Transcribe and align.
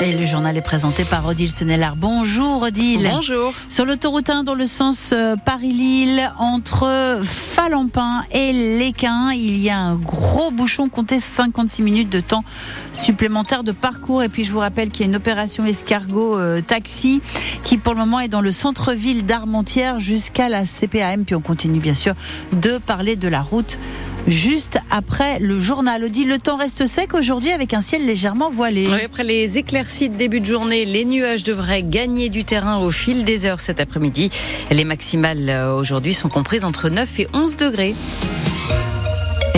Et 0.00 0.12
le 0.12 0.26
journal 0.26 0.56
est 0.56 0.62
présenté 0.62 1.04
par 1.04 1.26
Odile 1.26 1.50
Senelard. 1.50 1.96
Bonjour 1.96 2.62
Odile. 2.62 3.08
Bonjour. 3.10 3.52
Sur 3.68 3.84
l'autoroute 3.84 4.30
1 4.30 4.44
dans 4.44 4.54
le 4.54 4.66
sens 4.66 5.10
euh, 5.12 5.34
Paris-Lille, 5.44 6.30
entre 6.38 7.18
Falampin 7.24 8.20
et 8.30 8.52
Léquin, 8.52 9.32
il 9.32 9.58
y 9.58 9.70
a 9.70 9.78
un 9.78 9.96
gros 9.96 10.52
bouchon. 10.52 10.88
Comptez 10.88 11.18
56 11.18 11.82
minutes 11.82 12.10
de 12.10 12.20
temps 12.20 12.44
supplémentaire 12.92 13.64
de 13.64 13.72
parcours. 13.72 14.22
Et 14.22 14.28
puis 14.28 14.44
je 14.44 14.52
vous 14.52 14.60
rappelle 14.60 14.90
qu'il 14.90 15.04
y 15.04 15.08
a 15.08 15.10
une 15.10 15.16
opération 15.16 15.66
escargot 15.66 16.38
euh, 16.38 16.60
taxi 16.60 17.20
qui 17.64 17.76
pour 17.76 17.94
le 17.94 17.98
moment 17.98 18.20
est 18.20 18.28
dans 18.28 18.40
le 18.40 18.52
centre-ville 18.52 19.26
d'Armentières 19.26 19.98
jusqu'à 19.98 20.48
la 20.48 20.64
CPAM. 20.64 21.24
Puis 21.24 21.34
on 21.34 21.40
continue 21.40 21.80
bien 21.80 21.94
sûr 21.94 22.14
de 22.52 22.78
parler 22.78 23.16
de 23.16 23.26
la 23.26 23.42
route 23.42 23.80
juste 24.28 24.78
après 24.90 25.38
le 25.38 25.58
journal. 25.58 26.04
Odile, 26.04 26.28
le 26.28 26.38
temps 26.38 26.56
reste 26.56 26.86
sec 26.86 27.14
aujourd'hui 27.14 27.50
avec 27.50 27.74
un 27.74 27.80
ciel 27.80 28.06
légèrement 28.06 28.50
voilé. 28.50 28.84
Après 29.04 29.24
les 29.24 29.58
éclaircies 29.58 30.08
de 30.08 30.16
début 30.16 30.40
de 30.40 30.46
journée, 30.46 30.84
les 30.84 31.04
nuages 31.04 31.44
devraient 31.44 31.82
gagner 31.82 32.28
du 32.28 32.44
terrain 32.44 32.78
au 32.78 32.90
fil 32.90 33.24
des 33.24 33.46
heures 33.46 33.60
cet 33.60 33.80
après-midi. 33.80 34.30
Les 34.70 34.84
maximales 34.84 35.48
euh, 35.48 35.74
aujourd'hui 35.74 36.14
sont 36.14 36.28
comprises 36.28 36.64
entre 36.64 36.88
9 36.88 37.20
et 37.20 37.28
11 37.32 37.56
degrés. 37.56 37.94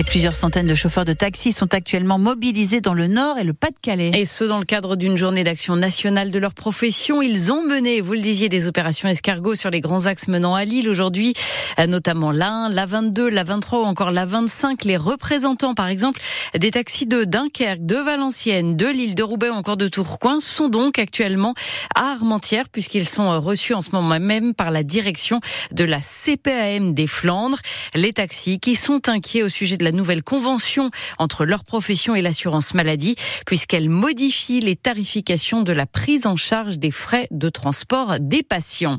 Et 0.01 0.03
plusieurs 0.03 0.35
centaines 0.35 0.67
de 0.67 0.75
chauffeurs 0.75 1.05
de 1.05 1.13
taxi 1.13 1.53
sont 1.53 1.75
actuellement 1.75 2.19
mobilisés 2.19 2.81
dans 2.81 2.95
le 2.95 3.07
Nord 3.07 3.37
et 3.37 3.45
le 3.45 3.53
Pas-de-Calais. 3.53 4.13
Et 4.15 4.25
ce, 4.25 4.45
dans 4.45 4.59
le 4.59 4.65
cadre 4.65 4.97
d'une 4.97 5.19
journée 5.19 5.45
d'action 5.45 5.77
nationale 5.77 6.31
de 6.31 6.39
leur 6.39 6.55
profession. 6.55 7.21
Ils 7.21 7.53
ont 7.53 7.63
mené, 7.63 8.01
vous 8.01 8.15
le 8.15 8.21
disiez, 8.21 8.49
des 8.49 8.67
opérations 8.67 9.11
escargots 9.11 9.57
sur 9.57 9.69
les 9.69 9.83
grands 9.83 10.07
axes 10.07 10.29
menant 10.29 10.55
à 10.55 10.65
Lille 10.65 10.89
aujourd'hui, 10.89 11.35
euh, 11.79 11.87
notamment 11.87 12.33
la 12.33 12.51
1, 12.51 12.69
la 12.71 12.87
22, 12.87 13.29
la 13.29 13.45
23 13.45 13.81
ou 13.81 13.85
encore 13.85 14.11
la 14.11 14.25
25. 14.25 14.85
Les 14.87 14.97
représentants, 14.97 15.75
par 15.75 15.89
exemple, 15.89 16.19
des 16.59 16.71
taxis 16.71 17.05
de 17.05 17.25
Dunkerque, 17.25 17.85
de 17.85 17.97
Valenciennes, 17.97 18.79
de 18.79 18.87
Lille, 18.87 19.15
de 19.15 19.23
Roubaix 19.23 19.51
ou 19.51 19.55
encore 19.55 19.77
de 19.77 19.87
Tourcoing 19.87 20.41
sont 20.41 20.71
donc 20.71 20.99
actuellement 20.99 21.53
à 21.95 22.13
Armentières 22.13 22.71
puisqu'ils 22.71 23.07
sont 23.07 23.31
euh, 23.31 23.39
reçus 23.39 23.75
en 23.75 23.83
ce 23.83 23.91
moment 23.91 24.19
même 24.19 24.55
par 24.55 24.71
la 24.71 24.83
direction 24.83 25.41
de 25.73 25.85
la 25.85 26.01
CPAM 26.01 26.95
des 26.95 27.07
Flandres. 27.07 27.59
Les 27.95 28.15
taxis 28.15 28.61
qui 28.61 28.77
sont 28.77 29.07
inquiets 29.07 29.43
au 29.43 29.51
sujet 29.51 29.77
de 29.77 29.85
la 29.85 29.90
nouvelle 29.93 30.23
convention 30.23 30.91
entre 31.19 31.45
leur 31.45 31.65
profession 31.65 32.15
et 32.15 32.23
l'assurance 32.23 32.75
maladie, 32.75 33.17
puisqu'elle 33.47 33.89
modifie 33.89 34.61
les 34.61 34.77
tarifications 34.77 35.63
de 35.63 35.73
la 35.73 35.87
prise 35.87 36.27
en 36.27 36.37
charge 36.37 36.79
des 36.79 36.91
frais 36.91 37.29
de 37.31 37.49
transport 37.49 38.17
des 38.21 38.43
patients. 38.43 38.99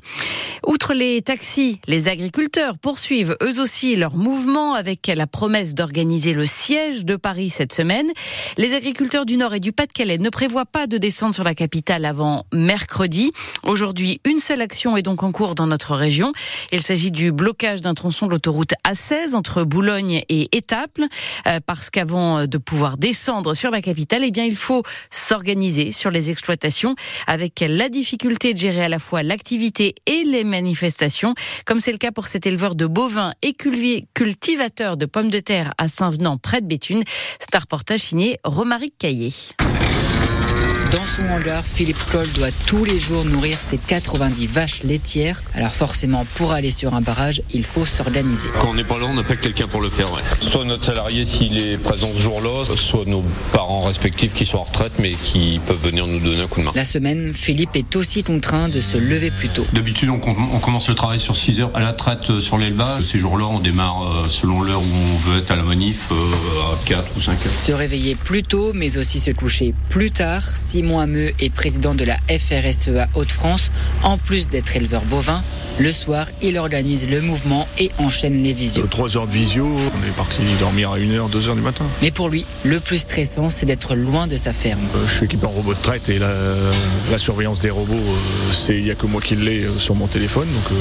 Outre 0.66 0.94
les 0.94 1.22
taxis, 1.22 1.80
les 1.88 2.08
agriculteurs 2.08 2.78
poursuivent 2.78 3.36
eux 3.42 3.59
aussi 3.59 3.95
leur 3.95 4.16
mouvement 4.16 4.73
avec 4.73 5.08
la 5.08 5.28
promesse 5.28 5.75
d'organiser 5.75 6.33
le 6.33 6.45
siège 6.45 7.05
de 7.05 7.16
Paris 7.16 7.50
cette 7.50 7.73
semaine. 7.73 8.08
Les 8.58 8.73
agriculteurs 8.73 9.26
du 9.26 9.38
Nord 9.38 9.53
et 9.53 9.59
du 9.59 9.72
Pas-de-Calais 9.72 10.17
ne 10.17 10.30
prévoient 10.30 10.66
pas 10.66 10.88
de 10.88 10.98
descendre 10.98 11.33
sur 11.33 11.44
la 11.44 11.55
capitale 11.55 12.05
avant 12.05 12.45
mercredi. 12.53 13.31
Aujourd'hui, 13.64 14.22
une 14.26 14.39
seule 14.39 14.61
action 14.61 14.98
est 14.98 15.02
donc 15.02 15.23
en 15.23 15.31
cours 15.31 15.55
dans 15.55 15.67
notre 15.67 15.95
région. 15.95 16.31
Il 16.72 16.81
s'agit 16.81 17.11
du 17.11 17.31
blocage 17.31 17.81
d'un 17.81 17.94
tronçon 17.94 18.28
de 18.28 18.31
l'autoroute 18.31 18.73
A16 18.88 19.36
entre 19.36 19.64
Boulogne 19.64 20.23
et 20.30 20.55
Étaples, 20.55 20.81
euh, 21.48 21.60
parce 21.66 21.89
qu'avant 21.89 22.45
de 22.45 22.58
pouvoir 22.58 22.98
descendre 22.98 23.54
sur 23.54 23.72
la 23.72 23.82
capitale, 23.82 24.23
eh 24.26 24.32
bien, 24.32 24.45
il 24.45 24.55
faut 24.55 24.83
s'organiser 25.10 25.92
sur 25.92 26.11
les 26.11 26.30
exploitations 26.30 26.95
avec 27.28 27.64
la 27.67 27.89
difficulté 27.89 28.54
de 28.54 28.60
gérer 28.60 28.83
à 28.83 28.89
la 28.89 29.00
fois 29.00 29.23
l'activité 29.23 29.95
et 30.05 30.23
les 30.23 30.44
manifestations, 30.44 31.36
comme 31.66 31.80
c'est 31.80 31.92
le 31.92 31.98
cas 31.98 32.11
pour 32.11 32.28
cet 32.28 32.45
éleveur 32.45 32.76
de 32.76 32.86
bovins 32.86 33.33
et 33.42 33.54
cultivateur 33.54 34.98
de 34.98 35.05
pommes 35.05 35.30
de 35.30 35.39
terre 35.39 35.73
à 35.78 35.88
Saint-Venant, 35.88 36.38
près 36.38 36.61
de 36.61 36.67
Béthune. 36.67 37.04
C'est 37.39 37.55
signé 37.98 38.38
Romaric 38.44 38.98
Caillé. 38.98 39.32
Dans 40.92 41.06
son 41.06 41.24
hangar, 41.30 41.64
Philippe 41.66 42.04
Coll 42.12 42.28
doit 42.34 42.50
tous 42.68 42.84
les 42.84 43.00
jours 43.00 43.24
nourrir 43.24 43.58
ses 43.58 43.78
90 43.78 44.48
vaches 44.48 44.84
laitières. 44.84 45.42
Alors 45.56 45.74
forcément, 45.74 46.26
pour 46.36 46.52
aller 46.52 46.70
sur 46.70 46.94
un 46.94 47.00
barrage, 47.00 47.42
il 47.54 47.64
faut 47.64 47.86
s'organiser. 47.86 48.50
Quand 48.60 48.72
on 48.72 48.74
n'est 48.74 48.84
pas 48.84 48.98
là, 48.98 49.06
on 49.10 49.14
n'a 49.14 49.24
pas 49.24 49.38
quelqu'un 49.38 49.68
pour 49.68 49.80
le 49.80 49.90
faire. 49.90 50.12
Ouais. 50.12 50.20
Soit 50.42 50.66
notre 50.66 50.84
salarié 50.84 51.26
s'il 51.26 51.58
est 51.62 51.78
présent 51.78 52.10
ce 52.14 52.22
jour-là, 52.22 52.66
soit 52.76 53.06
nos 53.06 53.24
parents 53.54 53.82
respectifs 53.82 54.34
qui 54.34 54.46
sont 54.46 54.58
en 54.58 54.64
retraite 54.64 54.92
mais 55.00 55.12
qui 55.12 55.62
peuvent 55.66 55.82
venir 55.82 56.08
nous 56.08 56.20
donner 56.20 56.42
un 56.42 56.48
coup 56.48 56.60
de 56.60 56.66
main. 56.66 56.72
La 56.76 56.84
semaine, 56.84 57.34
Philippe 57.34 57.78
est 57.78 57.96
aussi 57.96 58.23
contraint 58.23 58.68
de 58.68 58.82
se 58.82 58.98
lever 58.98 59.32
plus 59.32 59.48
tôt. 59.48 59.66
D'habitude, 59.72 60.10
on, 60.10 60.16
on, 60.16 60.60
commence 60.60 60.90
le 60.90 60.96
travail 60.96 61.22
sur 61.22 61.38
6 61.38 61.62
heures 61.62 61.72
à 61.73 61.80
la 61.80 61.94
traite 61.94 62.30
euh, 62.30 62.42
sur 62.42 62.58
l'élevage. 62.58 63.04
Ces 63.04 63.20
jours-là, 63.20 63.46
on 63.46 63.60
démarre 63.60 64.04
euh, 64.04 64.28
selon 64.28 64.62
l'heure 64.62 64.82
où 64.82 64.94
on 65.14 65.30
veut 65.30 65.40
être 65.40 65.52
à 65.52 65.56
la 65.56 65.64
manif, 65.64 66.10
euh, 66.12 66.16
à 66.16 66.86
4 66.86 67.16
ou 67.16 67.22
5 67.22 67.32
heures. 67.32 67.38
Se 67.40 67.72
réveiller 67.72 68.16
plus 68.16 68.44
tôt, 68.44 68.73
mais 68.73 68.98
aussi 68.98 69.20
se 69.20 69.32
coucher 69.32 69.73
plus 69.88 70.12
tard. 70.12 70.46
Simon 70.81 70.99
Ameux 70.99 71.33
est 71.39 71.52
président 71.52 71.93
de 71.93 72.03
la 72.03 72.17
FRSEA 72.27 73.08
Hauts-de-France. 73.14 73.69
En 74.02 74.17
plus 74.17 74.49
d'être 74.49 74.75
éleveur 74.75 75.03
bovin, 75.05 75.43
le 75.80 75.92
soir, 75.92 76.27
il 76.42 76.58
organise 76.58 77.08
le 77.08 77.21
mouvement 77.21 77.67
et 77.80 77.89
enchaîne 77.98 78.43
les 78.43 78.54
visios. 78.54 78.86
3 78.87 79.17
heures 79.17 79.27
de 79.27 79.32
visio, 79.32 79.65
on 79.65 80.08
est 80.08 80.15
parti 80.15 80.42
dormir 80.59 80.92
à 80.92 80.99
1h, 80.99 81.30
2h 81.32 81.55
du 81.55 81.61
matin. 81.61 81.86
Mais 82.02 82.11
pour 82.11 82.30
lui, 82.30 82.45
le 82.64 82.80
plus 82.80 82.99
stressant, 82.99 83.49
c'est 83.49 83.65
d'être 83.65 83.95
loin 83.95 84.27
de 84.27 84.36
sa 84.36 84.54
ferme. 84.54 84.81
Euh, 84.95 85.08
je 85.08 85.15
suis 85.15 85.26
équipé 85.26 85.45
en 85.45 85.49
robot 85.49 85.73
de 85.73 85.80
traite 85.80 86.10
et 86.10 86.20
la, 86.20 86.33
la 87.10 87.17
surveillance 87.17 87.60
des 87.61 87.70
robots, 87.70 87.93
euh, 87.93 88.52
c'est 88.54 88.77
il 88.77 88.83
n'y 88.83 88.92
a 88.92 88.95
que 88.95 89.05
moi 89.05 89.21
qui 89.21 89.36
l'ai 89.36 89.64
euh, 89.64 89.80
sur 89.80 89.95
mon 89.95 90.08
téléphone. 90.08 90.48
Donc 90.54 90.77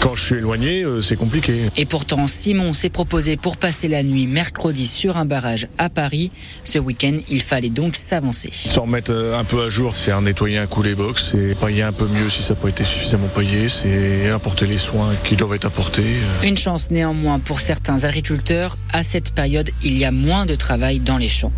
quand 0.00 0.14
je 0.14 0.24
suis 0.24 0.36
éloigné, 0.36 0.84
c'est 1.02 1.16
compliqué. 1.16 1.60
Et 1.76 1.84
pourtant, 1.84 2.26
Simon 2.26 2.72
s'est 2.72 2.88
proposé 2.88 3.36
pour 3.36 3.56
passer 3.56 3.86
la 3.86 4.02
nuit 4.02 4.26
mercredi 4.26 4.86
sur 4.86 5.16
un 5.16 5.24
barrage 5.24 5.68
à 5.78 5.90
Paris. 5.90 6.30
Ce 6.64 6.78
week-end, 6.78 7.16
il 7.28 7.42
fallait 7.42 7.68
donc 7.68 7.96
s'avancer. 7.96 8.50
S'en 8.52 8.82
remettre 8.82 9.12
un 9.12 9.44
peu 9.44 9.62
à 9.62 9.68
jour, 9.68 9.94
c'est 9.96 10.10
un 10.10 10.22
nettoyer 10.22 10.58
un 10.58 10.66
coup 10.66 10.82
les 10.82 10.94
box, 10.94 11.32
c'est 11.32 11.54
payer 11.58 11.82
un 11.82 11.92
peu 11.92 12.06
mieux 12.06 12.30
si 12.30 12.42
ça 12.42 12.54
n'a 12.54 12.60
pas 12.60 12.68
été 12.68 12.84
suffisamment 12.84 13.28
payé, 13.28 13.68
c'est 13.68 13.89
apporter 14.34 14.66
les 14.66 14.78
soins 14.78 15.14
qui 15.24 15.36
doivent 15.36 15.54
être 15.54 15.66
apportés. 15.66 16.16
Une 16.44 16.56
chance 16.56 16.90
néanmoins 16.90 17.38
pour 17.38 17.60
certains 17.60 18.04
agriculteurs, 18.04 18.76
à 18.92 19.02
cette 19.02 19.32
période, 19.32 19.70
il 19.82 19.98
y 19.98 20.04
a 20.04 20.12
moins 20.12 20.46
de 20.46 20.54
travail 20.54 21.00
dans 21.00 21.18
les 21.18 21.28
champs. 21.28 21.52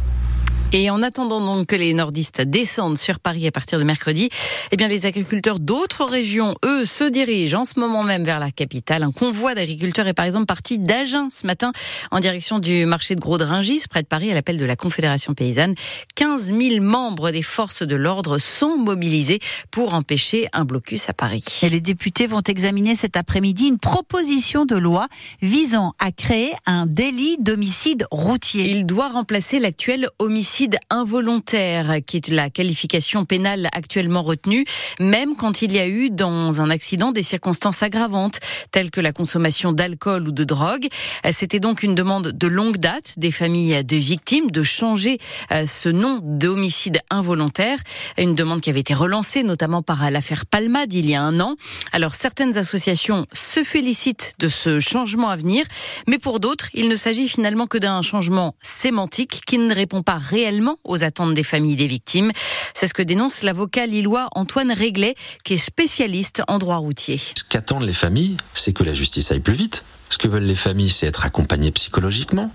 Et 0.74 0.88
en 0.88 1.02
attendant 1.02 1.40
donc 1.42 1.66
que 1.66 1.76
les 1.76 1.92
nordistes 1.92 2.40
descendent 2.40 2.96
sur 2.96 3.20
Paris 3.20 3.46
à 3.46 3.52
partir 3.52 3.78
de 3.78 3.84
mercredi, 3.84 4.30
eh 4.70 4.76
bien 4.78 4.88
les 4.88 5.04
agriculteurs 5.04 5.60
d'autres 5.60 6.06
régions, 6.06 6.54
eux, 6.64 6.86
se 6.86 7.04
dirigent 7.04 7.60
en 7.60 7.64
ce 7.66 7.78
moment 7.78 8.02
même 8.04 8.24
vers 8.24 8.40
la 8.40 8.50
capitale. 8.50 9.02
Un 9.02 9.12
convoi 9.12 9.54
d'agriculteurs 9.54 10.06
est 10.08 10.14
par 10.14 10.24
exemple 10.24 10.46
parti 10.46 10.78
d'Agen 10.78 11.28
ce 11.30 11.46
matin 11.46 11.72
en 12.10 12.20
direction 12.20 12.58
du 12.58 12.86
marché 12.86 13.14
de 13.14 13.20
Gros 13.20 13.36
de 13.36 13.44
Ringis, 13.44 13.82
près 13.90 14.00
de 14.00 14.06
Paris, 14.06 14.30
à 14.30 14.34
l'appel 14.34 14.56
de 14.56 14.64
la 14.64 14.74
Confédération 14.74 15.34
paysanne. 15.34 15.74
15 16.14 16.54
000 16.58 16.82
membres 16.82 17.32
des 17.32 17.42
forces 17.42 17.82
de 17.82 17.94
l'ordre 17.94 18.38
sont 18.38 18.78
mobilisés 18.78 19.40
pour 19.70 19.92
empêcher 19.92 20.48
un 20.54 20.64
blocus 20.64 21.06
à 21.10 21.12
Paris. 21.12 21.44
Et 21.62 21.68
les 21.68 21.82
députés 21.82 22.26
vont 22.26 22.40
examiner 22.40 22.94
cet 22.94 23.18
après-midi 23.18 23.68
une 23.68 23.78
proposition 23.78 24.64
de 24.64 24.76
loi 24.76 25.08
visant 25.42 25.92
à 25.98 26.12
créer 26.12 26.52
un 26.64 26.86
délit 26.86 27.36
d'homicide 27.40 28.06
routier. 28.10 28.70
Il 28.70 28.86
doit 28.86 29.08
remplacer 29.08 29.58
l'actuel 29.58 30.08
homicide 30.18 30.61
involontaire, 30.90 31.96
qui 32.06 32.18
est 32.18 32.28
la 32.28 32.50
qualification 32.50 33.24
pénale 33.24 33.68
actuellement 33.72 34.22
retenue, 34.22 34.64
même 35.00 35.36
quand 35.36 35.62
il 35.62 35.72
y 35.72 35.78
a 35.78 35.88
eu 35.88 36.10
dans 36.10 36.60
un 36.60 36.70
accident 36.70 37.12
des 37.12 37.22
circonstances 37.22 37.82
aggravantes, 37.82 38.40
telles 38.70 38.90
que 38.90 39.00
la 39.00 39.12
consommation 39.12 39.72
d'alcool 39.72 40.28
ou 40.28 40.32
de 40.32 40.44
drogue. 40.44 40.86
C'était 41.30 41.60
donc 41.60 41.82
une 41.82 41.94
demande 41.94 42.32
de 42.32 42.46
longue 42.46 42.78
date 42.78 43.14
des 43.16 43.30
familles 43.30 43.84
de 43.84 43.96
victimes 43.96 44.50
de 44.50 44.62
changer 44.62 45.18
euh, 45.50 45.66
ce 45.66 45.88
nom 45.88 46.20
d'homicide 46.22 47.00
involontaire, 47.10 47.78
une 48.18 48.34
demande 48.34 48.60
qui 48.60 48.70
avait 48.70 48.80
été 48.80 48.94
relancée 48.94 49.42
notamment 49.42 49.82
par 49.82 50.10
l'affaire 50.10 50.46
Palmade 50.46 50.92
il 50.92 51.08
y 51.08 51.14
a 51.14 51.22
un 51.22 51.40
an. 51.40 51.56
Alors 51.92 52.14
certaines 52.14 52.56
associations 52.58 53.26
se 53.32 53.64
félicitent 53.64 54.34
de 54.38 54.48
ce 54.48 54.80
changement 54.80 55.30
à 55.30 55.36
venir, 55.36 55.64
mais 56.06 56.18
pour 56.18 56.40
d'autres, 56.40 56.68
il 56.74 56.88
ne 56.88 56.96
s'agit 56.96 57.28
finalement 57.28 57.66
que 57.66 57.78
d'un 57.78 58.02
changement 58.02 58.54
sémantique 58.60 59.40
qui 59.46 59.58
ne 59.58 59.74
répond 59.74 60.02
pas 60.02 60.18
réellement 60.18 60.51
aux 60.84 61.04
attentes 61.04 61.34
des 61.34 61.42
familles 61.42 61.76
des 61.76 61.86
victimes. 61.86 62.32
C'est 62.74 62.86
ce 62.86 62.94
que 62.94 63.02
dénonce 63.02 63.42
l'avocat 63.42 63.86
lillois 63.86 64.28
Antoine 64.34 64.72
Réglet, 64.72 65.14
qui 65.44 65.54
est 65.54 65.58
spécialiste 65.58 66.42
en 66.48 66.58
droit 66.58 66.76
routier. 66.76 67.18
Ce 67.18 67.44
qu'attendent 67.48 67.84
les 67.84 67.92
familles, 67.92 68.36
c'est 68.54 68.72
que 68.72 68.84
la 68.84 68.92
justice 68.92 69.30
aille 69.30 69.40
plus 69.40 69.54
vite 69.54 69.84
Ce 70.10 70.18
que 70.18 70.28
veulent 70.28 70.42
les 70.42 70.54
familles, 70.54 70.90
c'est 70.90 71.06
être 71.06 71.24
accompagnées 71.24 71.70
psychologiquement. 71.70 72.52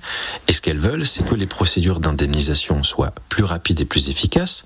Et 0.48 0.54
ce 0.54 0.62
qu'elles 0.62 0.80
veulent, 0.80 1.06
c'est 1.06 1.26
que 1.26 1.36
les 1.36 1.48
procédures 1.48 2.00
d'indemnisation 2.00 2.84
soient 2.84 3.14
plus 3.30 3.44
rapides 3.44 3.82
et 3.82 3.86
plus 3.86 4.10
efficaces. 4.10 4.64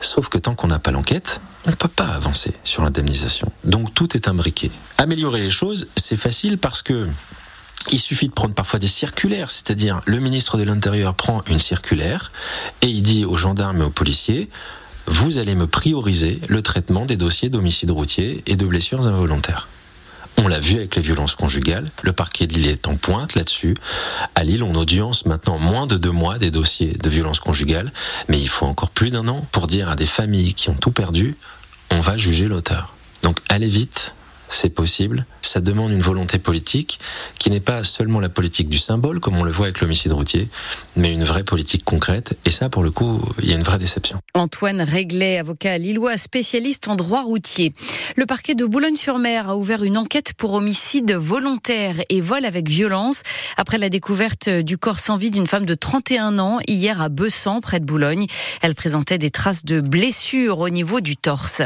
Sauf 0.00 0.28
que 0.28 0.38
tant 0.38 0.54
qu'on 0.54 0.68
n'a 0.68 0.78
pas 0.78 0.90
l'enquête, 0.90 1.40
on 1.66 1.70
ne 1.70 1.74
peut 1.74 1.88
pas 1.88 2.06
avancer 2.06 2.52
sur 2.64 2.82
l'indemnisation. 2.82 3.52
Donc 3.64 3.92
tout 3.92 4.16
est 4.16 4.28
imbriqué. 4.28 4.70
Améliorer 4.96 5.40
les 5.40 5.50
choses, 5.50 5.88
c'est 5.96 6.16
facile 6.16 6.56
parce 6.56 6.80
que 6.82 7.06
il 7.90 7.98
suffit 7.98 8.28
de 8.28 8.32
prendre 8.32 8.54
parfois 8.54 8.78
des 8.78 8.88
circulaires, 8.88 9.50
c'est-à-dire 9.50 10.00
le 10.04 10.18
ministre 10.20 10.58
de 10.58 10.62
l'Intérieur 10.62 11.14
prend 11.14 11.42
une 11.48 11.58
circulaire 11.58 12.30
et 12.82 12.88
il 12.88 13.02
dit 13.02 13.24
aux 13.24 13.36
gendarmes 13.36 13.80
et 13.80 13.84
aux 13.84 13.90
policiers 13.90 14.48
vous 15.06 15.38
allez 15.38 15.56
me 15.56 15.66
prioriser 15.66 16.40
le 16.46 16.62
traitement 16.62 17.04
des 17.04 17.16
dossiers 17.16 17.48
d'homicide 17.48 17.90
routier 17.90 18.44
et 18.46 18.56
de 18.56 18.64
blessures 18.64 19.08
involontaires. 19.08 19.66
On 20.36 20.46
l'a 20.46 20.60
vu 20.60 20.76
avec 20.76 20.96
les 20.96 21.02
violences 21.02 21.34
conjugales, 21.34 21.90
le 22.02 22.12
parquet 22.12 22.46
de 22.46 22.54
Lille 22.54 22.68
est 22.68 22.86
en 22.86 22.96
pointe 22.96 23.34
là-dessus. 23.34 23.74
À 24.34 24.44
Lille, 24.44 24.62
on 24.62 24.74
audience 24.74 25.26
maintenant 25.26 25.58
moins 25.58 25.86
de 25.86 25.96
deux 25.96 26.12
mois 26.12 26.38
des 26.38 26.50
dossiers 26.50 26.96
de 27.02 27.08
violences 27.10 27.40
conjugales, 27.40 27.92
mais 28.28 28.38
il 28.38 28.48
faut 28.48 28.66
encore 28.66 28.90
plus 28.90 29.10
d'un 29.10 29.26
an 29.28 29.46
pour 29.52 29.66
dire 29.66 29.88
à 29.88 29.96
des 29.96 30.06
familles 30.06 30.54
qui 30.54 30.70
ont 30.70 30.74
tout 30.74 30.92
perdu, 30.92 31.36
on 31.90 32.00
va 32.00 32.16
juger 32.16 32.46
l'auteur. 32.46 32.94
Donc 33.22 33.40
allez 33.48 33.68
vite, 33.68 34.14
c'est 34.50 34.68
possible. 34.68 35.24
Ça 35.42 35.60
demande 35.60 35.92
une 35.92 36.02
volonté 36.02 36.38
politique 36.38 36.98
qui 37.38 37.50
n'est 37.50 37.60
pas 37.60 37.84
seulement 37.84 38.20
la 38.20 38.28
politique 38.28 38.68
du 38.68 38.78
symbole, 38.78 39.20
comme 39.20 39.36
on 39.36 39.44
le 39.44 39.50
voit 39.50 39.66
avec 39.66 39.80
l'homicide 39.80 40.12
routier, 40.12 40.48
mais 40.96 41.12
une 41.12 41.24
vraie 41.24 41.44
politique 41.44 41.84
concrète. 41.84 42.38
Et 42.44 42.50
ça, 42.50 42.68
pour 42.68 42.82
le 42.82 42.90
coup, 42.90 43.20
il 43.38 43.48
y 43.48 43.52
a 43.52 43.56
une 43.56 43.62
vraie 43.62 43.78
déception. 43.78 44.20
Antoine 44.34 44.80
Réglet, 44.80 45.38
avocat 45.38 45.78
lillois, 45.78 46.16
spécialiste 46.16 46.88
en 46.88 46.96
droit 46.96 47.22
routier. 47.22 47.72
Le 48.16 48.26
parquet 48.26 48.54
de 48.54 48.64
Boulogne-sur-Mer 48.64 49.48
a 49.48 49.56
ouvert 49.56 49.82
une 49.82 49.96
enquête 49.96 50.34
pour 50.34 50.54
homicide 50.54 51.12
volontaire 51.12 51.96
et 52.08 52.20
vol 52.20 52.44
avec 52.44 52.68
violence 52.68 53.22
après 53.56 53.78
la 53.78 53.88
découverte 53.88 54.48
du 54.48 54.78
corps 54.78 54.98
sans 54.98 55.16
vie 55.16 55.30
d'une 55.30 55.46
femme 55.46 55.66
de 55.66 55.74
31 55.74 56.38
ans 56.38 56.58
hier 56.66 57.00
à 57.00 57.08
Bessan, 57.08 57.60
près 57.60 57.80
de 57.80 57.84
Boulogne. 57.84 58.26
Elle 58.62 58.74
présentait 58.74 59.18
des 59.18 59.30
traces 59.30 59.64
de 59.64 59.80
blessures 59.80 60.58
au 60.58 60.68
niveau 60.68 61.00
du 61.00 61.16
torse. 61.16 61.62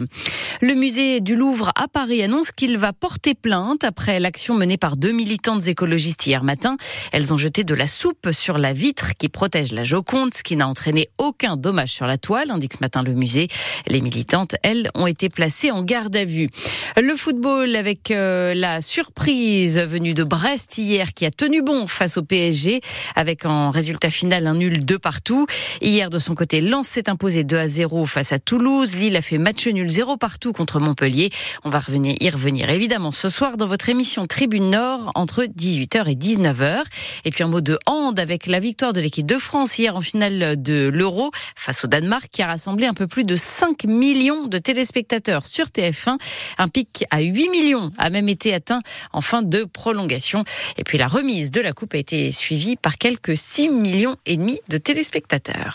Le 0.61 0.75
musée 0.75 1.21
du 1.21 1.37
Louvre 1.37 1.73
à 1.77 1.89
Paris 1.89 2.23
annonce 2.23 2.53
qu'il 2.53 2.74
va 2.77 2.93
porter 2.93 3.35
plainte 3.35 3.85
après 3.85 4.21
l'action 4.21 4.55
menée 4.55 4.77
par 4.77 4.97
deux 4.97 5.13
militantes 5.13 5.67
écologistes 5.67 6.27
hier 6.27 6.43
matin. 6.43 6.77
Elles 7.13 7.33
ont 7.33 7.37
jeté 7.37 7.65
de 7.65 7.75
la 7.75 7.87
soupe 7.87 8.31
sur 8.33 8.59
la 8.59 8.73
vitre 8.73 9.13
qui 9.19 9.29
protège 9.29 9.73
la 9.73 9.85
Joconde, 9.85 10.35
ce 10.35 10.43
qui 10.43 10.57
n'a 10.57 10.69
entraîné 10.69 11.09
aucun 11.19 11.57
dommage 11.57 11.91
sur 11.91 12.07
la 12.07 12.19
toile, 12.19 12.51
indique 12.51 12.75
ce 12.75 12.79
matin 12.81 13.03
le 13.03 13.15
musée. 13.15 13.49
Les 13.87 14.01
militantes, 14.01 14.57
elles, 14.63 14.91
ont 14.95 15.07
été 15.07 15.29
placées 15.29 15.71
en 15.71 15.83
garde 15.83 16.17
à 16.17 16.25
vue. 16.25 16.49
Le 16.97 17.17
football 17.17 17.77
avec 17.77 18.11
euh, 18.11 18.55
la 18.55 18.81
surprise 18.81 19.79
venue 19.79 20.15
de 20.15 20.25
Brest 20.25 20.79
hier 20.79 21.13
qui 21.13 21.27
a 21.27 21.31
tenu 21.31 21.63
bon 21.63 21.87
face 21.87 22.17
au 22.17 22.23
PSG 22.23 22.81
avec 23.15 23.45
en 23.47 23.71
résultat 23.71 24.11
final 24.11 24.47
un 24.47 24.55
nul 24.55 24.85
de 24.85 24.97
partout. 24.97 25.47
Hier, 25.81 26.11
de 26.11 26.19
son 26.19 26.35
côté, 26.35 26.61
Lens 26.61 26.89
s'est 26.89 27.09
imposé 27.09 27.45
2 27.45 27.57
à 27.57 27.67
0 27.67 28.07
face 28.07 28.33
à 28.33 28.39
Toulouse. 28.39 28.97
Lille 28.97 29.17
a 29.17 29.23
fait 29.23 29.39
match 29.39 29.67
nul 29.67 29.89
0 29.89 30.17
partout 30.17 30.53
contre 30.53 30.81
Montpellier. 30.81 31.31
On 31.65 31.71
va 31.71 31.79
revenir, 31.79 32.17
y 32.21 32.31
évidemment 32.73 33.11
ce 33.11 33.29
soir 33.29 33.57
dans 33.57 33.67
votre 33.67 33.89
émission 33.89 34.27
Tribune 34.27 34.71
Nord 34.71 35.13
entre 35.15 35.45
18h 35.45 36.11
et 36.11 36.15
19h. 36.15 36.83
Et 37.25 37.31
puis 37.31 37.43
un 37.45 37.49
mot 37.49 37.61
de 37.61 37.79
hand 37.87 38.19
avec 38.19 38.47
la 38.47 38.61
victoire 38.61 38.93
de 38.93 39.01
l'équipe 39.01 39.27
de 39.27 39.39
France 39.39 39.79
hier 39.79 39.97
en 39.97 40.01
finale 40.01 40.63
de 40.63 40.89
l'Euro 40.89 41.31
face 41.57 41.85
au 41.85 41.89
Danemark 41.89 42.29
qui 42.31 42.43
a 42.43 42.47
rassemblé 42.47 42.87
un 42.87 42.95
peu 42.95 43.07
plus 43.07 43.25
de 43.25 43.37
5 43.37 43.85
millions 43.85 44.47
de 44.47 44.59
téléspectateurs 44.59 45.45
sur 45.47 45.67
TF1. 45.67 46.17
Un 46.59 46.69
pic 46.69 47.05
à 47.11 47.21
8 47.21 47.51
millions 47.51 47.93
a 47.99 48.09
même 48.11 48.29
été 48.29 48.55
atteint 48.55 48.81
en 49.13 49.21
fin 49.21 49.43
de 49.43 49.65
prolongation. 49.65 50.45
Et 50.77 50.85
puis 50.85 50.97
la 50.97 51.07
remise 51.07 51.51
de 51.51 51.61
la 51.61 51.73
coupe 51.73 51.95
a 51.95 51.99
été 51.99 52.33
suivie 52.33 52.77
par 52.77 52.99
quelques 52.99 53.37
6 53.37 53.69
millions 53.69 54.17
et 54.27 54.37
demi 54.37 54.61
de 54.69 54.79
téléspectateurs. 54.79 55.73